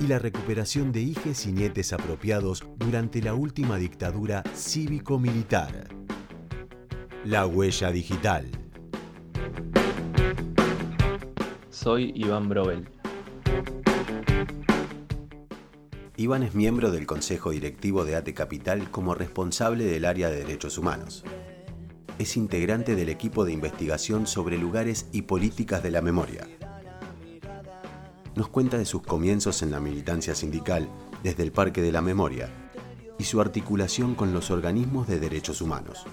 [0.00, 5.88] y la recuperación de hijes y nietes apropiados durante la última dictadura cívico-militar.
[7.24, 8.50] La huella digital.
[11.70, 12.88] Soy Iván Brobel.
[16.16, 20.78] Iván es miembro del Consejo Directivo de ATE Capital como responsable del área de derechos
[20.78, 21.24] humanos.
[22.18, 26.46] Es integrante del equipo de investigación sobre lugares y políticas de la memoria
[28.36, 30.88] nos cuenta de sus comienzos en la militancia sindical
[31.22, 32.48] desde el Parque de la Memoria
[33.18, 36.04] y su articulación con los organismos de derechos humanos.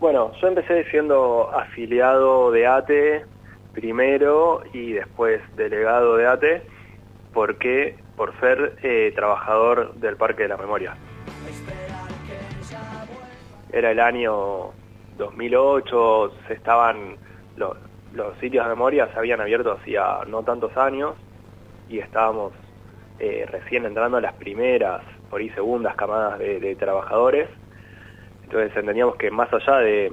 [0.00, 3.24] Bueno, yo empecé siendo afiliado de ATE
[3.72, 6.62] primero y después delegado de ATE
[7.32, 10.96] porque por ser eh, trabajador del Parque de la Memoria.
[13.72, 14.70] Era el año
[15.16, 17.16] 2008, se estaban
[17.56, 17.76] los,
[18.40, 21.14] sitios de memoria se habían abierto hacía no tantos años
[21.88, 22.52] y estábamos
[23.18, 27.48] eh, recién entrando a las primeras, por ahí segundas camadas de, trabajadores.
[28.44, 30.12] Entonces entendíamos que más allá de,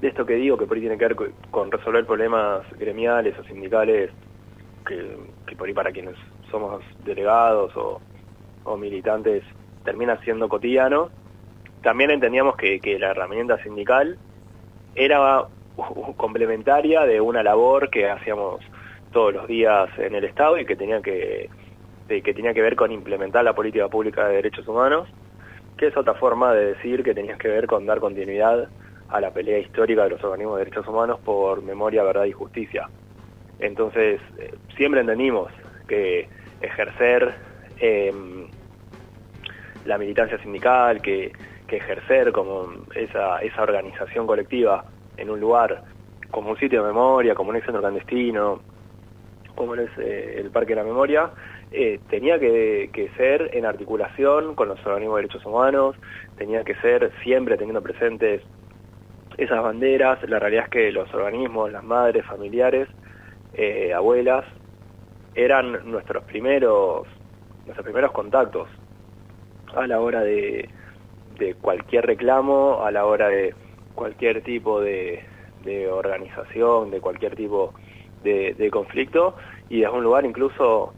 [0.00, 1.16] de esto que digo, que por ahí tiene que ver
[1.50, 4.10] con, resolver problemas gremiales o sindicales,
[4.86, 6.14] que, por ahí para quienes
[6.50, 8.00] somos delegados o,
[8.76, 9.42] militantes
[9.82, 11.08] termina siendo cotidiano,
[11.82, 14.18] también entendíamos que, que la herramienta sindical
[14.94, 15.46] era
[16.16, 18.60] complementaria de una labor que hacíamos
[19.12, 21.48] todos los días en el Estado y que tenía que,
[22.08, 25.08] que tenía que ver con implementar la política pública de derechos humanos,
[25.76, 28.68] que es otra forma de decir que tenía que ver con dar continuidad
[29.08, 32.88] a la pelea histórica de los organismos de derechos humanos por memoria, verdad y justicia.
[33.58, 35.50] Entonces, eh, siempre entendimos
[35.86, 36.28] que
[36.60, 37.34] ejercer
[37.80, 38.48] em,
[39.86, 41.32] la militancia sindical, que,
[41.66, 44.84] que ejercer como esa, esa organización colectiva
[45.18, 45.82] en un lugar
[46.30, 48.60] como un sitio de memoria, como un centro clandestino,
[49.54, 51.30] como es eh, el Parque de la Memoria,
[51.72, 55.96] eh, tenía que, ser en articulación con los organismos de derechos humanos,
[56.36, 58.42] tenía que ser siempre teniendo presentes
[59.36, 60.22] esas banderas.
[60.28, 62.88] La realidad es que los organismos, las madres, familiares,
[63.54, 64.44] eh, abuelas,
[65.34, 67.06] eran nuestros primeros,
[67.64, 68.68] nuestros primeros contactos
[69.74, 70.68] a la hora de
[71.60, 73.54] cualquier reclamo, a la hora de
[73.98, 75.24] cualquier tipo de,
[75.90, 77.74] organización, de cualquier tipo
[78.22, 79.34] de, conflicto
[79.68, 80.94] y es un lugar incluso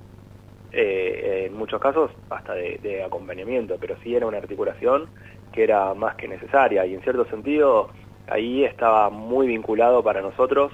[0.71, 5.09] eh, en muchos casos hasta de, acompañamiento, pero sí era una articulación
[5.50, 7.89] que era más que necesaria y en cierto sentido
[8.28, 10.71] ahí estaba muy vinculado para nosotros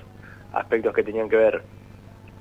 [0.52, 1.62] aspectos que tenían que ver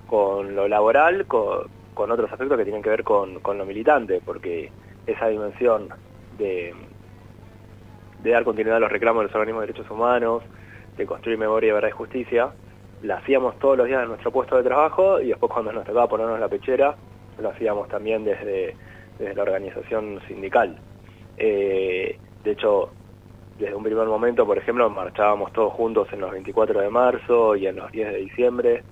[0.07, 4.71] con lo laboral, con, otros aspectos que tenían que ver con lo militante, porque
[5.05, 5.89] esa dimensión
[6.37, 6.73] de,
[8.25, 10.43] de dar continuidad a los reclamos de los organismos de derechos humanos,
[10.97, 12.49] de construir memoria, verdad y justicia.
[13.03, 16.07] La hacíamos todos los días en nuestro puesto de trabajo y después cuando nos tocaba
[16.07, 16.95] ponernos la pechera,
[17.39, 18.75] lo hacíamos también desde,
[19.19, 20.75] desde la organización sindical.
[21.37, 22.89] Eh, de hecho,
[23.59, 27.67] desde un primer momento, por ejemplo, marchábamos todos juntos en los 24 de marzo y
[27.67, 28.83] en los 10 de diciembre.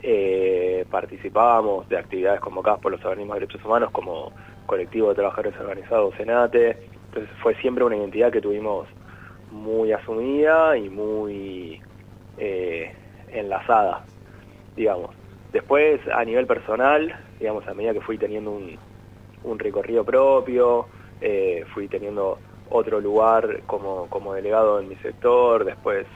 [0.00, 4.30] Eh, participábamos de actividades convocadas por los organismos de derechos humanos como
[4.66, 6.76] colectivo de trabajadores organizados Senate,
[7.08, 8.86] entonces fue siempre una identidad que tuvimos
[9.50, 11.80] muy asumida y muy
[12.36, 12.92] eh,
[13.28, 14.04] enlazada,
[14.76, 15.14] digamos.
[15.52, 18.78] Después, a nivel personal, digamos, a medida que fui teniendo un,
[19.44, 20.86] un recorrido propio,
[21.20, 22.38] eh, fui teniendo
[22.70, 26.06] otro lugar como, como delegado en mi sector, después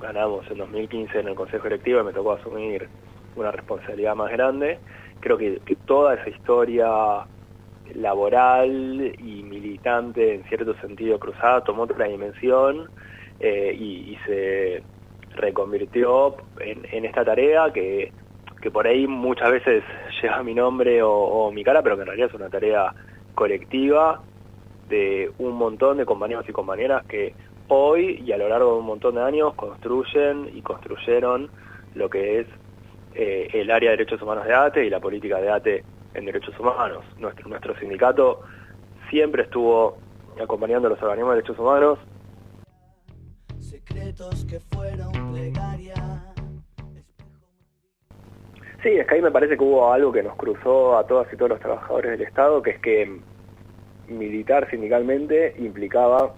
[0.00, 2.88] ganamos en 2015 en el Consejo Directivo y me tocó asumir
[3.36, 4.78] una responsabilidad más grande.
[5.20, 7.26] Creo que, que toda esa historia
[7.94, 12.88] laboral y militante en cierto sentido cruzada tomó otra dimensión
[13.40, 14.82] eh, y, se
[15.34, 18.12] reconvirtió en, esta tarea que,
[18.60, 19.82] que, por ahí muchas veces
[20.22, 22.94] lleva mi nombre o, mi cara, pero que en realidad es una tarea
[23.34, 24.22] colectiva
[24.88, 27.34] de un montón de compañeros y compañeras que
[27.68, 31.48] hoy y a lo largo de un montón de años construyen y construyeron
[31.94, 32.46] lo que es
[33.14, 36.58] eh, el área de derechos humanos de ATE y la política de ATE en derechos
[36.58, 37.04] humanos.
[37.18, 38.40] Nuestro, nuestro sindicato
[39.10, 39.98] siempre estuvo
[40.42, 41.98] acompañando a los organismos de derechos humanos.
[48.82, 51.36] Sí, es que ahí me parece que hubo algo que nos cruzó a todas y
[51.36, 53.20] todos los trabajadores del Estado, que es que
[54.08, 56.34] militar sindicalmente implicaba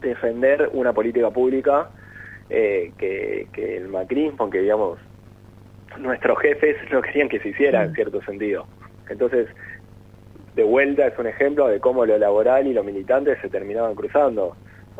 [0.00, 1.90] defender una política pública
[2.48, 4.98] eh, que, que, el macrismo, que digamos
[5.98, 7.94] nuestros jefes no querían que se hiciera en mm.
[7.94, 8.66] cierto sentido.
[9.08, 9.48] Entonces,
[10.54, 14.56] de vuelta es un ejemplo de cómo lo laboral y lo militante se terminaban cruzando.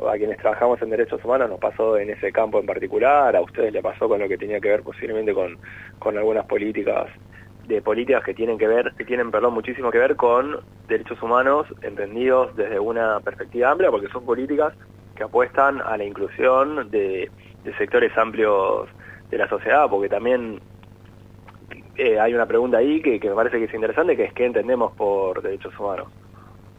[0.08, 3.72] A quienes trabajamos en derechos humanos nos pasó en ese campo en particular, a ustedes
[3.72, 5.58] le pasó con lo que tenía que ver posiblemente con,
[5.98, 7.08] con algunas políticas
[7.66, 11.66] de políticas que tienen que ver, que tienen, perdón, muchísimo que ver con derechos humanos
[11.82, 14.74] entendidos desde una perspectiva amplia, porque son políticas
[15.14, 17.30] que apuestan a la inclusión de,
[17.78, 18.88] sectores amplios
[19.30, 20.60] de la sociedad, porque también
[21.96, 24.92] eh, hay una pregunta ahí que, me parece que es interesante, que es qué entendemos
[24.92, 26.08] por derechos humanos.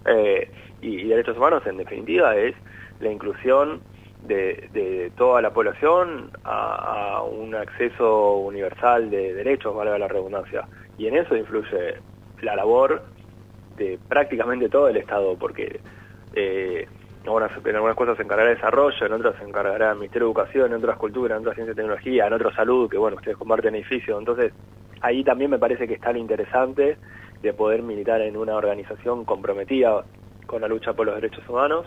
[0.05, 0.49] Eh,
[0.81, 2.55] y, derechos humanos, en definitiva, es
[2.99, 3.81] la inclusión
[4.23, 10.67] de, toda la población a, a, un acceso universal de derechos, valga la redundancia.
[10.97, 11.95] Y en eso influye
[12.41, 13.03] la labor
[13.77, 15.79] de prácticamente todo el Estado, porque
[16.35, 16.87] eh,
[17.23, 20.71] en algunas cosas se encargará de desarrollo, en otras se encargará el Ministerio de Educación,
[20.71, 23.75] en otras cultura, en otras ciencia y tecnología, en otras salud, que bueno, ustedes comparten
[23.75, 24.19] edificios.
[24.19, 24.53] Entonces,
[25.03, 26.97] ahí también me parece que está lo interesante
[27.41, 30.03] de poder militar en una organización comprometida
[30.47, 31.85] con la lucha por los derechos humanos,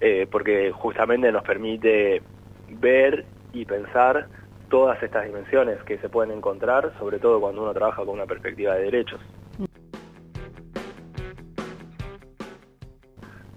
[0.00, 2.22] eh, porque justamente nos permite
[2.70, 4.28] ver y pensar
[4.70, 8.74] todas estas dimensiones que se pueden encontrar, sobre todo cuando uno trabaja con una perspectiva
[8.76, 9.20] de derechos.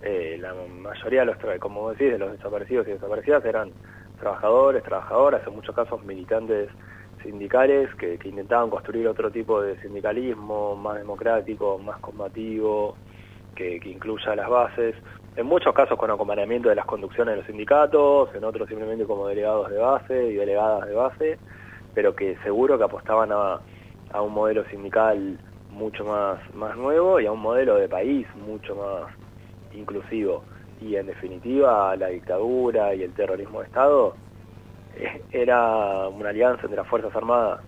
[0.02, 3.72] Eh, la mayoría de los, como decís, de los desaparecidos y desaparecidas eran
[4.20, 6.70] trabajadores, trabajadoras, en muchos casos militantes
[7.26, 12.96] sindicales que, intentaban construir otro tipo de sindicalismo más democrático, más combativo,
[13.56, 14.96] que, incluya las bases,
[15.36, 19.28] en muchos casos con acompañamiento de las conducciones de los sindicatos, en otros simplemente como
[19.28, 21.40] delegados de base y delegadas de base,
[21.94, 23.60] pero que seguro que apostaban a,
[24.12, 25.38] a un modelo sindical
[25.72, 29.14] mucho más, más nuevo y a un modelo de país mucho más
[29.74, 30.44] inclusivo.
[30.80, 34.16] Y en definitiva, la dictadura y el terrorismo de Estado
[35.32, 37.62] era una alianza entre las Fuerzas Armadas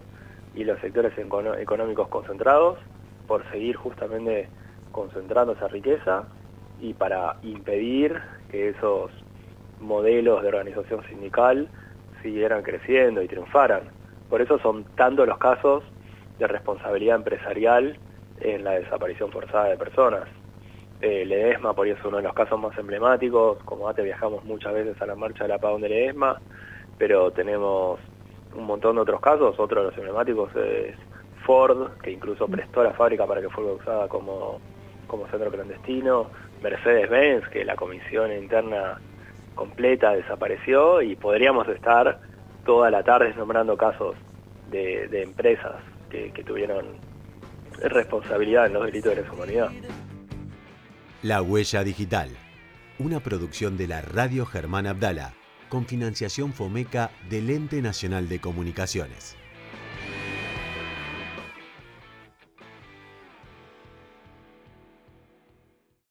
[0.56, 2.80] y los sectores económicos concentrados
[3.28, 4.50] por seguir justamente
[4.92, 6.24] concentrando esa riqueza
[6.80, 8.20] y para impedir
[8.50, 9.12] que esos
[9.80, 11.70] modelos de organización sindical
[12.22, 13.84] siguieran creciendo y triunfaran.
[14.30, 15.84] Por eso son tantos los casos
[16.40, 17.98] de responsabilidad empresarial
[18.40, 20.28] en la desaparición forzada de personas.
[21.02, 24.74] Eh, Ledesma, por eso es uno de los casos más emblemáticos, como ATE viajamos muchas
[24.74, 26.40] veces a la marcha del apagón de Ledesma,
[26.98, 28.00] pero tenemos
[28.56, 30.96] un montón de otros casos, otro de los emblemáticos es
[31.46, 34.60] Ford, que incluso prestó la fábrica para que fuera usada como,
[35.08, 36.30] como centro clandestino,
[36.62, 39.00] Mercedes-Benz, que la comisión interna
[39.56, 42.20] completa desapareció y podríamos estar
[42.66, 44.16] toda la tarde nombrando casos
[44.70, 45.76] de, empresas
[46.10, 46.86] que, tuvieron
[47.82, 49.70] responsabilidad en los delitos de la humanidad.
[51.24, 52.30] La Huella Digital,
[53.00, 55.34] una producción de la Radio Germán Abdala,
[55.70, 59.36] con financiación FOMECA del Ente Nacional de Comunicaciones.